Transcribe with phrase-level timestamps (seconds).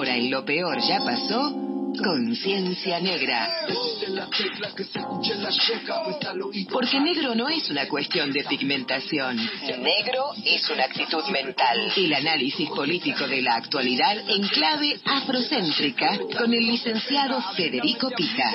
[0.00, 1.52] Ahora en lo peor ya pasó,
[2.02, 3.66] conciencia negra.
[6.72, 9.36] Porque negro no es una cuestión de pigmentación.
[9.36, 11.92] Negro es una actitud mental.
[11.94, 18.54] El análisis político de la actualidad en clave afrocéntrica con el licenciado Federico Pica.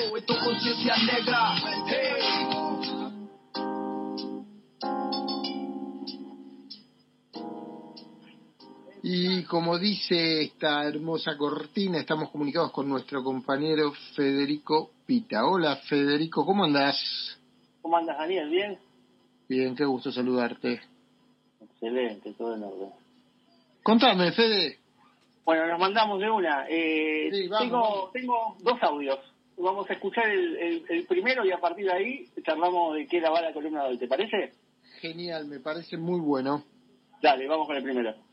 [9.08, 15.46] Y como dice esta hermosa cortina, estamos comunicados con nuestro compañero Federico Pita.
[15.46, 17.38] Hola Federico, ¿cómo andás?
[17.82, 18.50] ¿Cómo andas Daniel?
[18.50, 18.78] ¿Bien?
[19.48, 20.80] Bien, qué gusto saludarte.
[21.60, 22.90] Excelente, todo en orden.
[23.84, 24.80] Contame, Fede.
[25.44, 26.66] Bueno, nos mandamos de una.
[26.68, 29.20] Eh, tengo, tengo dos audios.
[29.56, 33.30] Vamos a escuchar el, el, primero y a partir de ahí charlamos de qué era
[33.30, 33.98] la columna de hoy.
[33.98, 34.54] ¿Te parece?
[35.00, 36.64] Genial, me parece muy bueno.
[37.22, 38.25] Dale, vamos con el primero.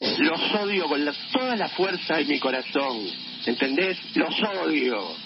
[0.00, 3.08] Los odio con toda la fuerza de mi corazón.
[3.46, 3.98] ¿Entendés?
[4.14, 5.16] Los odio.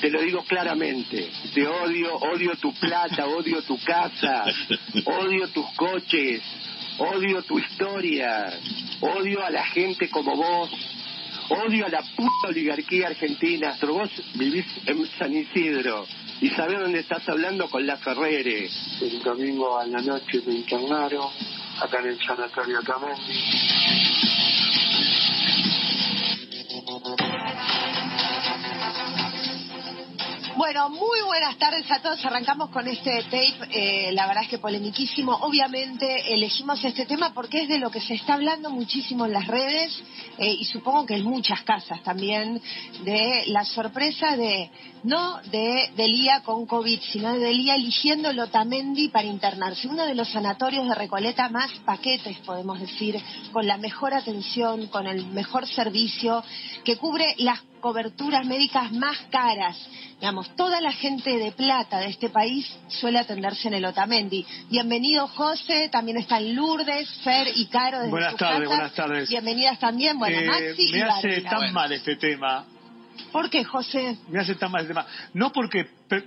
[0.00, 1.30] Te lo digo claramente.
[1.54, 4.44] Te odio, odio tu plata, odio tu casa,
[5.04, 6.42] odio tus coches,
[6.98, 8.58] odio tu historia,
[9.00, 10.70] odio a la gente como vos,
[11.50, 13.76] odio a la puta oligarquía argentina.
[13.78, 16.06] Pero vos vivís en San Isidro
[16.40, 18.68] y sabés dónde estás hablando con la Ferrere.
[19.00, 21.28] El domingo a la noche me internaron
[21.80, 22.80] acá en el sanatorio
[30.56, 32.24] Bueno, muy buenas tardes a todos.
[32.24, 35.32] Arrancamos con este tape, eh, la verdad es que polemiquísimo.
[35.42, 39.46] Obviamente elegimos este tema porque es de lo que se está hablando muchísimo en las
[39.46, 40.02] redes
[40.38, 42.62] eh, y supongo que en muchas casas también,
[43.04, 44.70] de la sorpresa de,
[45.02, 49.88] no de Delía con COVID, sino de Delía eligiendo Lotamendi para internarse.
[49.88, 55.06] Uno de los sanatorios de Recoleta más paquetes, podemos decir, con la mejor atención, con
[55.06, 56.42] el mejor servicio,
[56.82, 59.78] que cubre las coberturas médicas más caras.
[60.18, 64.44] Digamos, toda la gente de plata de este país suele atenderse en el Otamendi.
[64.68, 69.28] Bienvenido José, también están Lourdes, Fer y Caro desde Buenas tardes, buenas tardes.
[69.28, 72.66] Bienvenidas también, bueno, eh, Maxi Me hace tan mal este tema.
[73.30, 74.16] ¿Por qué, José?
[74.30, 75.06] Me hace tan mal este tema.
[75.34, 75.86] No porque,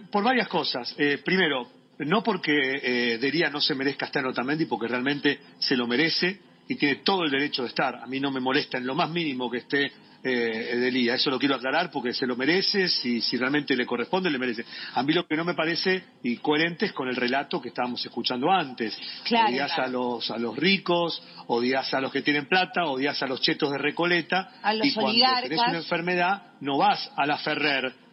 [0.10, 0.96] por varias cosas.
[0.98, 5.76] Eh, primero, no porque eh, Dería no se merezca estar en Otamendi, porque realmente se
[5.76, 6.40] lo merece
[6.70, 7.98] y tiene todo el derecho de estar.
[7.98, 9.92] A mí no me molesta en lo más mínimo que esté
[10.24, 11.16] eh, Edelía.
[11.16, 14.66] Eso lo quiero aclarar porque se lo merece, si, si realmente le corresponde, le merece.
[14.94, 18.06] A mí lo que no me parece y coherente es con el relato que estábamos
[18.06, 18.98] escuchando antes.
[19.24, 23.28] Claro, odias a los a los ricos, odias a los que tienen plata, odias a
[23.28, 24.52] los chetos de Recoleta.
[24.62, 25.44] A los y cuando oligarcas.
[25.44, 28.09] tenés una enfermedad, no vas a la Ferrer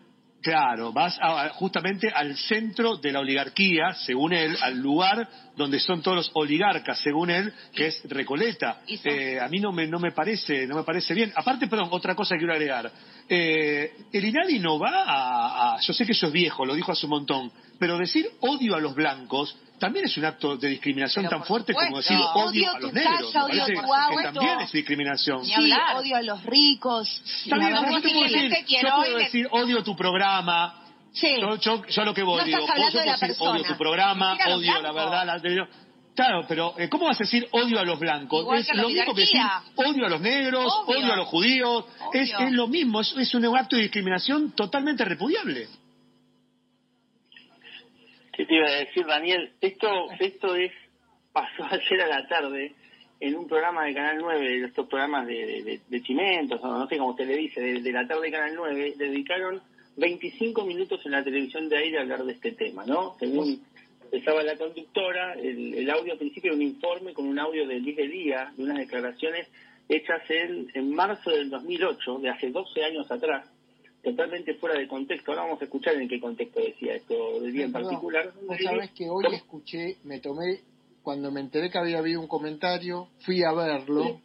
[0.47, 1.19] Claro, vas
[1.55, 7.01] justamente al centro de la oligarquía, según él, al lugar donde son todos los oligarcas,
[7.01, 8.83] según él, que es Recoleta.
[8.87, 11.33] Eh, a mí no me, no me parece, no me parece bien.
[11.35, 12.93] Aparte, perdón, otra cosa que quiero agregar.
[13.29, 17.07] Eh, el INADI no va a, yo sé que eso es viejo, lo dijo hace
[17.07, 21.45] un montón, pero decir odio a los blancos también es un acto de discriminación tan
[21.45, 23.33] fuerte como decir odio, a los negros.
[23.33, 25.45] Casa, odio que también es discriminación.
[25.45, 27.23] Sí, odio a los ricos.
[27.45, 30.83] Está bien, yo, te puedo decir, yo puedo decir odio tu programa.
[31.13, 31.37] Sí.
[31.41, 33.29] Yo, yo, yo lo que voy, No digo, estás hablando yo de la puedo decir
[33.29, 33.51] persona.
[33.51, 35.39] odio tu programa, odio la verdad, la
[36.17, 38.41] Claro, pero eh, ¿cómo vas a decir odio a los blancos?
[38.41, 39.41] Igual es que lo mismo que decir
[39.77, 40.99] odio a los negros, Obvio.
[40.99, 41.85] odio a los judíos.
[42.15, 45.69] Es, lo mismo, es, es un acto de discriminación totalmente repudiable.
[48.33, 49.51] ¿Qué te iba a decir, Daniel?
[49.61, 49.89] Esto,
[50.19, 50.73] esto es
[51.33, 52.75] pasó ayer a la tarde
[53.21, 56.67] en un programa de Canal 9, de estos programas de, de, de- de chimentos, o
[56.79, 59.63] no sé cómo usted le dice, de, de la tarde de Canal 9, dedicaron
[59.97, 63.17] 25 minutos en la televisión de aire a hablar de este tema, ¿no?
[63.19, 63.63] Según
[64.11, 67.79] empezaba la conductora, el, el audio al principio era un informe con un audio de
[67.81, 69.49] Luis de Día, de unas declaraciones
[69.89, 73.47] hechas en, en marzo del 2008, de hace 12 años atrás,
[74.03, 75.31] totalmente fuera de contexto.
[75.33, 78.33] Ahora vamos a escuchar en qué contexto decía esto de Día en particular.
[78.47, 80.61] Vos sabés que hoy escuché, me tomé,
[81.03, 84.21] cuando me enteré que había habido un comentario, fui a verlo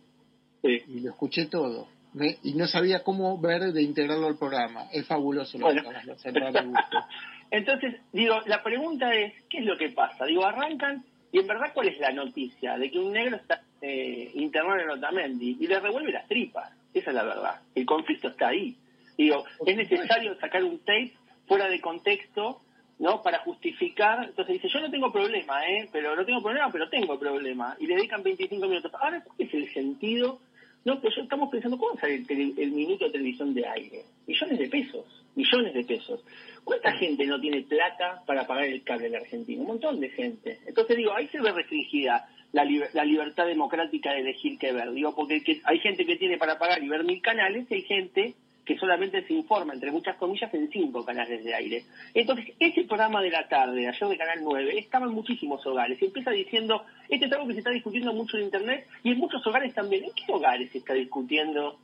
[0.64, 0.78] Sí.
[0.88, 1.88] y lo escuché todo.
[2.14, 4.88] Me- y no sabía cómo ver de integrarlo al programa.
[4.91, 5.82] Es fabuloso lo Bueno.
[5.82, 6.34] que acabas de hacer.
[7.52, 10.26] Entonces, digo, la pregunta es, ¿qué es lo que pasa?
[10.26, 11.03] Digo, arrancan,
[11.34, 12.78] y en verdad, ¿cuál es la noticia?
[12.78, 16.72] De que un negro está eh, internado en Otamendi y le revuelve las tripas.
[16.94, 17.62] Esa es la verdad.
[17.76, 18.76] El conflicto está ahí.
[19.18, 21.14] Digo, es necesario sacar un tape
[21.46, 22.62] fuera de contexto,
[23.00, 23.22] ¿no?
[23.22, 24.24] Para justificar.
[24.26, 25.90] Entonces dice, yo no tengo problema, ¿eh?
[25.92, 27.76] Pero no tengo problema, pero tengo problema.
[27.80, 28.92] Y le dedican 25 minutos.
[29.00, 30.40] Ahora, ¿cuál es el sentido?
[30.84, 34.04] No, pues yo estamos pensando, ¿cómo sale el, el minuto de televisión de aire?
[34.28, 36.23] Millones de pesos, millones de pesos.
[36.64, 39.62] ¿Cuánta gente no tiene plata para pagar el cable en Argentina?
[39.62, 40.59] Un montón de gente.
[40.66, 44.91] Entonces digo, ahí se ve restringida la, la libertad democrática de elegir qué ver.
[44.91, 48.35] Digo, porque hay gente que tiene para pagar y ver mil canales y hay gente
[48.66, 51.84] que solamente se informa, entre muchas comillas, en cinco canales de aire.
[52.14, 56.02] Entonces, ese programa de la tarde, ayer de Canal 9, estaba en muchísimos hogares.
[56.02, 59.18] Y empieza diciendo, esto es algo que se está discutiendo mucho en Internet y en
[59.18, 60.03] muchos hogares también.
[60.03, 61.79] ¿En qué hogares se está discutiendo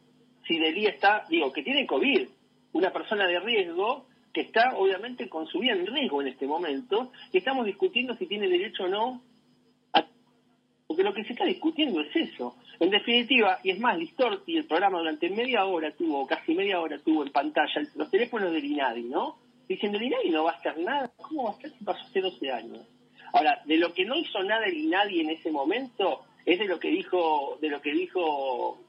[0.47, 2.27] si Delía está, digo, que tiene COVID,
[2.73, 7.11] una persona de riesgo que está obviamente con su vida en riesgo en este momento,
[7.31, 9.21] y estamos discutiendo si tiene derecho o no
[10.87, 12.55] porque lo que se está discutiendo es eso.
[12.79, 16.97] En definitiva, y es más, Listorti, el programa durante media hora tuvo, casi media hora
[16.99, 19.37] tuvo en pantalla los teléfonos del INADI, ¿no?
[19.67, 21.11] Diciendo, el INADI no va a hacer nada.
[21.17, 22.87] ¿Cómo va a estar si pasó hace 12 años?
[23.33, 26.79] Ahora, de lo que no hizo nada el INADI en ese momento es de lo
[26.79, 28.79] que dijo, de lo que dijo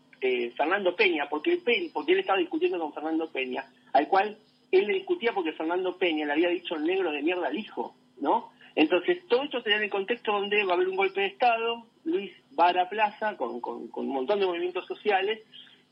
[0.57, 4.37] Fernando Peña, porque, él estaba discutiendo con Fernando Peña, al cual
[4.71, 7.95] él le discutía porque Fernando Peña le había dicho el negro de mierda al hijo,
[8.21, 8.51] ¿no?
[8.75, 11.27] Entonces, todo esto se da en el contexto donde va a haber un golpe de
[11.29, 15.41] Estado, Luis va a la plaza con, con, un montón de movimientos sociales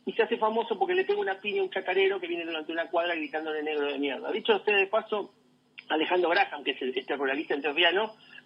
[0.04, 2.72] y se hace famoso porque le pega una piña a un chacarero que viene durante
[2.72, 4.30] una cuadra gritándole negro de mierda.
[4.30, 5.32] Dicho usted de paso,
[5.88, 7.56] Alejandro Graham, que es el, este ruralista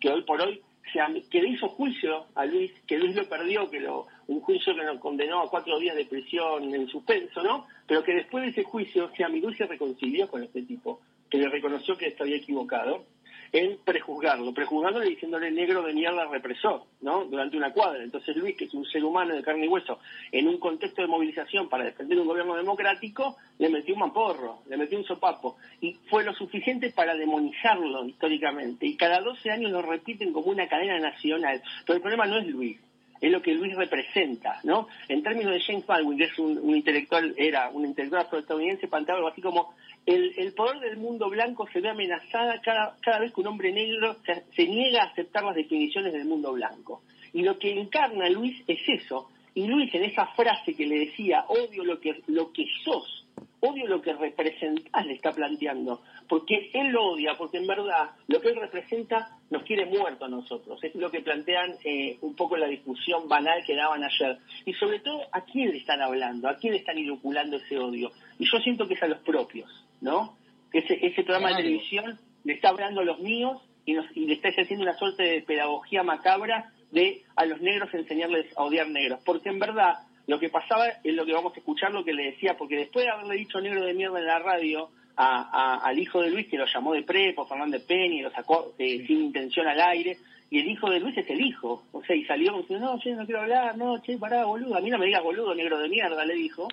[0.01, 0.61] que hoy por hoy
[0.93, 4.77] se, que le hizo juicio a Luis, que Luis lo perdió, que lo, un juicio
[4.77, 7.67] que lo condenó a cuatro días de prisión en suspenso, ¿no?
[7.87, 11.49] Pero que después de ese juicio, se Luis se reconcilió con este tipo, que le
[11.49, 13.07] reconoció que estaba equivocado
[13.53, 17.25] en prejuzgarlo, prejuzgándole diciéndole negro de mierda represor, ¿no?
[17.25, 18.05] Durante una cuadra.
[18.05, 19.99] Entonces Luis, que es un ser humano de carne y hueso,
[20.31, 24.77] en un contexto de movilización para defender un gobierno democrático, le metió un mamporro, le
[24.77, 25.57] metió un sopapo.
[25.81, 28.87] Y fue lo suficiente para demonizarlo históricamente.
[28.87, 31.61] Y cada 12 años lo repiten como una cadena nacional.
[31.85, 32.79] Pero el problema no es Luis,
[33.21, 34.89] es lo que Luis representa, ¿no?
[35.09, 39.31] En términos de James Baldwin, que es un, intelectual, era un intelectual afroestadounidense, planteaba algo
[39.31, 39.75] así como
[40.07, 44.17] el, poder del mundo blanco se ve amenazada cada, cada vez que un hombre negro
[44.25, 47.03] se, niega a aceptar las definiciones del mundo blanco.
[47.33, 49.31] Y lo que encarna Luis es eso.
[49.55, 53.20] Y Luis en esa frase que le decía, odio lo que, lo que sos,
[53.61, 56.03] odio lo que representás, le está planteando.
[56.29, 60.29] Porque él lo odia, porque en verdad lo que él representa nos quiere muerto a
[60.29, 60.83] nosotros.
[60.83, 64.39] Es lo que plantean eh, un poco la discusión banal que daban ayer.
[64.65, 66.49] Y sobre todo, ¿a quién le están hablando?
[66.49, 68.11] ¿A quién le están inoculando ese odio?
[68.39, 69.69] Y yo siento que es a los propios.
[70.01, 70.37] ¿no?
[70.73, 74.35] Ese, ese programa de televisión le está hablando a los míos y, nos, y le
[74.35, 79.21] está haciendo una suerte de pedagogía macabra de a los negros enseñarles a odiar negros.
[79.25, 79.99] Porque en verdad
[80.31, 83.05] lo que pasaba es lo que vamos a escuchar, lo que le decía, porque después
[83.05, 86.57] de haberle dicho negro de mierda en la radio a, al hijo de Luis, que
[86.57, 90.19] lo llamó de prepo, Fernández Peña, y lo sacó eh, sin intención al aire,
[90.49, 91.83] y el hijo de Luis es el hijo.
[91.91, 94.81] O sea, y salió diciendo, no, che, no quiero hablar, no, che, pará, boludo, a
[94.81, 96.69] mí no me digas boludo, negro de mierda, le dijo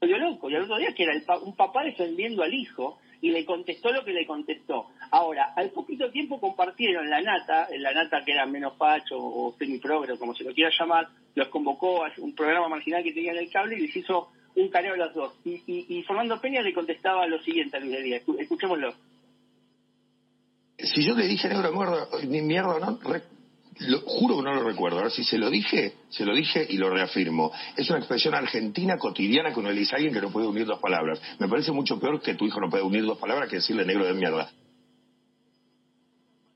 [0.00, 0.50] volvió loco.
[0.50, 4.04] Y al otro día que era un papá defendiendo al hijo y le contestó lo
[4.04, 4.86] que le contestó.
[5.10, 10.18] Ahora, al poquito tiempo compartieron la nata, la nata que era menos facho o semiprogre,
[10.18, 13.50] como se lo quiera llamar, los convocó a un programa marginal que tenía en el
[13.50, 15.34] cable y les hizo un careo a los dos.
[15.44, 18.22] Y, y, Fernando Peña le contestaba lo siguiente a Luis Díaz.
[18.38, 18.94] Escuchémoslo.
[20.78, 22.08] Si yo le dije negro mierda,
[22.42, 22.98] mierda no,
[23.80, 24.98] lo, juro que no lo recuerdo.
[24.98, 27.52] Ahora, si se lo dije, se lo dije y lo reafirmo.
[27.76, 30.66] Es una expresión argentina cotidiana que uno le dice a alguien que no puede unir
[30.66, 31.20] dos palabras.
[31.38, 34.06] Me parece mucho peor que tu hijo no puede unir dos palabras que decirle negro
[34.06, 34.50] de mierda.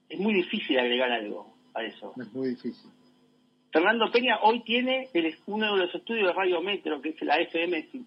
[0.09, 2.13] Es muy difícil agregar algo a eso.
[2.21, 2.91] Es muy difícil.
[3.73, 7.37] Fernando Peña hoy tiene el, uno de los estudios de Radio Metro, que es la
[7.37, 8.05] FM, si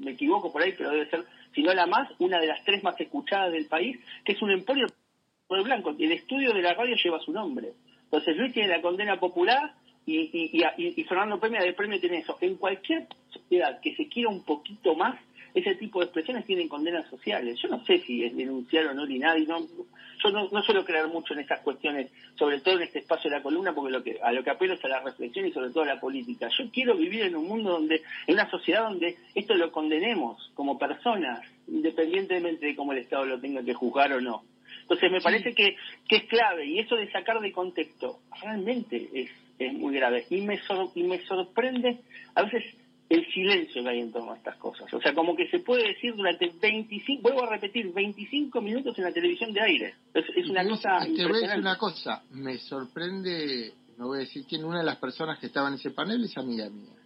[0.00, 2.82] me equivoco por ahí, pero debe ser, si no la más, una de las tres
[2.82, 5.94] más escuchadas del país, que es un emporio de blanco.
[5.98, 7.72] El estudio de la radio lleva su nombre.
[8.10, 9.74] Entonces Luis tiene la condena popular
[10.06, 12.38] y, y, Fernando Premio del premio tiene eso.
[12.40, 15.20] En cualquier sociedad que se quiera un poquito más,
[15.54, 17.58] ese tipo de expresiones tienen condenas sociales.
[17.60, 19.46] Yo no sé si es denunciar o no ni nadie.
[19.46, 23.36] No, yo no, suelo creer mucho en estas cuestiones, sobre todo en este espacio de
[23.36, 25.70] la columna, porque lo que, a lo que apelo es a la reflexión y sobre
[25.70, 26.48] todo a la política.
[26.58, 30.78] Yo quiero vivir en un mundo donde, en una sociedad donde esto lo condenemos como
[30.78, 34.42] personas, independientemente de cómo el Estado lo tenga que juzgar o no.
[34.88, 35.76] Entonces me parece que,
[36.08, 40.24] que es clave y eso de sacar de contexto realmente es, es muy grave.
[40.30, 40.58] Y me,
[40.94, 41.98] y me sorprende
[42.34, 42.64] a veces
[43.10, 44.92] el silencio que hay en torno a estas cosas.
[44.94, 49.04] O sea, como que se puede decir durante 25, vuelvo a repetir, 25 minutos en
[49.04, 49.94] la televisión de aire.
[50.14, 54.44] Es, una cosa Te voy a decir una cosa, me sorprende, no voy a decir
[54.48, 56.97] quién, una de las personas que estaba en ese panel es amiga mía.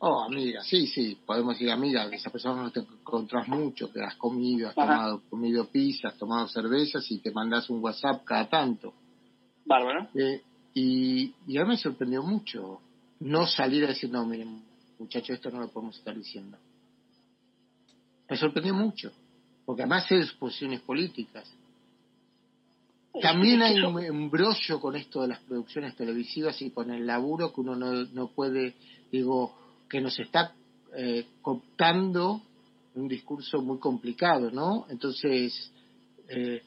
[0.00, 4.16] Oh, amiga, sí, sí, podemos decir amiga, esa persona no te encontrás mucho, que has
[4.16, 8.92] comido, has tomado comido pizza, has tomado cervezas y te mandas un WhatsApp cada tanto.
[9.64, 10.08] Bárbaro.
[10.14, 10.42] Eh,
[10.74, 12.80] y, y a mí me sorprendió mucho
[13.20, 14.62] no salir a decir, no, miren,
[14.98, 16.58] muchacho, esto no lo podemos estar diciendo.
[18.28, 19.12] Me sorprendió mucho,
[19.64, 21.50] porque además es posiciones políticas.
[23.22, 27.60] también hay un embrollo con esto de las producciones televisivas y con el laburo que
[27.60, 28.74] uno no, no puede,
[29.12, 29.54] digo,
[29.94, 30.52] que nos está
[30.96, 32.42] eh, cooptando
[32.96, 34.86] un discurso muy complicado, ¿no?
[34.88, 35.70] Entonces,
[36.28, 36.62] eh,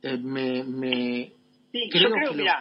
[0.00, 1.32] eh, me, me
[1.70, 2.14] creo,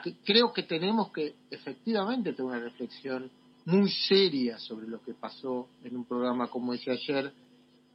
[0.04, 3.32] que creo que tenemos que efectivamente tener una reflexión
[3.64, 7.32] muy seria sobre lo que pasó en un programa como ese ayer.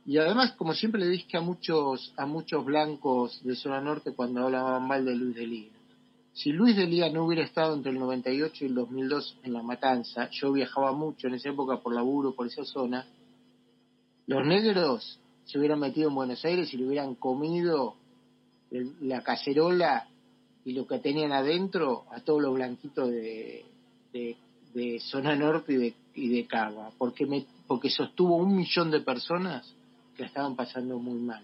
[0.07, 4.47] Y además como siempre le dije a muchos a muchos blancos de zona norte cuando
[4.47, 5.78] hablaban mal de Luis de Lía
[6.33, 9.63] si Luis de Lía no hubiera estado entre el 98 y el 2002 en La
[9.63, 13.07] Matanza yo viajaba mucho en esa época por laburo por esa zona
[14.27, 17.97] los negros se hubieran metido en Buenos Aires y le hubieran comido
[19.01, 20.07] la cacerola
[20.65, 23.65] y lo que tenían adentro a todos los blanquitos de,
[24.13, 29.01] de, zona norte y de, y de Cava, porque, me, porque sostuvo un millón de
[29.01, 29.75] personas
[30.15, 31.43] que estaban pasando muy mal.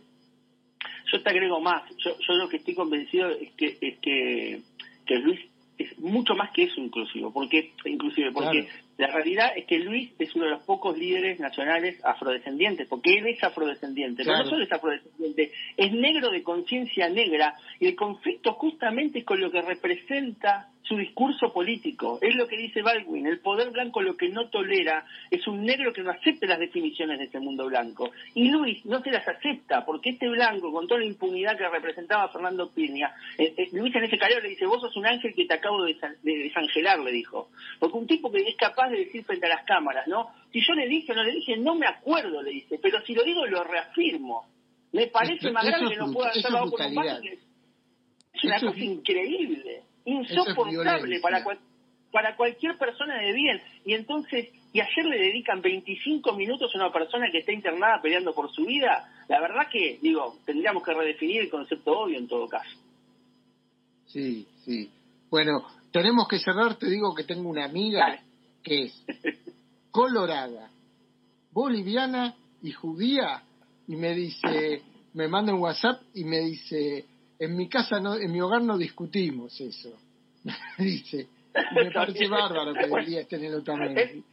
[1.11, 4.63] Yo te agrego más, yo, yo lo que estoy convencido es que, es que,
[5.07, 5.41] que Luis
[5.79, 10.35] es mucho más que eso inclusive, porque inclusive porque la realidad es que Luis es
[10.37, 14.73] uno de los pocos líderes nacionales afrodescendientes, porque él es afrodescendiente, pero no solo es
[14.73, 20.69] afrodescendiente, es negro de conciencia negra, y el conflicto justamente es con lo que representa
[20.85, 22.19] su discurso político.
[22.21, 25.93] Es lo que dice Baldwin, el poder blanco lo que no tolera es un negro
[25.93, 28.11] que no acepte las definiciones de ese mundo blanco.
[28.35, 32.29] Y Luis no se las acepta, porque este blanco, con toda la impunidad que representaba
[32.29, 35.47] Fernando Piña, eh, eh, Luis en ese calor le dice, vos sos un ángel que
[35.47, 37.49] te acabo de, desangelar, le dijo.
[37.79, 40.29] Porque un tipo que es capaz de decir frente a las cámaras, ¿no?
[40.53, 43.15] Si yo le dije o no le dije, no me acuerdo, le dice, pero si
[43.15, 44.47] lo digo lo reafirmo.
[44.93, 47.05] Me parece más grande que no pueda hacerlo con un
[48.33, 51.45] Es una cosa increíble insoportable para,
[52.13, 53.61] para cualquier persona de bien.
[53.85, 58.35] Y entonces, y ayer le dedican 25 minutos a una persona que está internada peleando
[58.35, 62.49] por su vida, la verdad que, digo, tendríamos que redefinir el concepto obvio en todo
[62.49, 62.77] caso.
[64.07, 64.91] Sí, sí.
[65.31, 68.21] Bueno, tenemos que cerrar, te digo que tengo una amiga
[68.63, 69.05] que es
[69.91, 70.71] colorada,
[71.53, 73.43] boliviana y judía,
[73.87, 74.83] y me dice,
[75.13, 77.05] me manda un WhatsApp y me dice,
[77.39, 79.97] en mi casa, no, en mi hogar no discutimos eso.
[80.79, 81.29] Dice,
[81.75, 84.25] me parece bárbaro que debería estar en el también.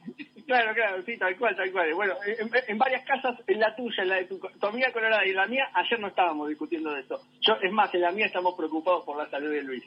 [0.46, 1.94] Claro, claro, sí, tal cual, tal cual.
[1.94, 5.30] Bueno, en, varias casas, en la tuya, en la de tu, tu amiga colorada y
[5.30, 7.22] en la mía, ayer no estábamos discutiendo de eso.
[7.42, 9.84] Yo, es más, en la mía estamos preocupados por la salud de Luis.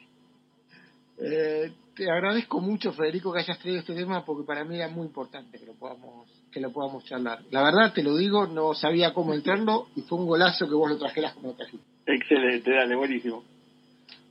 [1.17, 5.05] Eh, te agradezco mucho, Federico, que hayas traído este tema porque para mí era muy
[5.05, 7.39] importante que lo podamos que lo podamos charlar.
[7.51, 10.89] La verdad, te lo digo, no sabía cómo entrarlo y fue un golazo que vos
[10.89, 11.94] lo trajeras como lo trajiste.
[12.05, 13.43] Excelente, dale, buenísimo.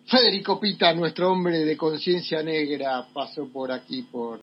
[0.07, 4.43] Federico Pita, nuestro hombre de conciencia negra, pasó por aquí por